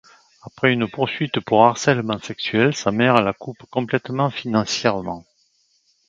[0.41, 5.25] Après une poursuite pour harcèlement sexuel, sa mère la coupe complètement financièrement.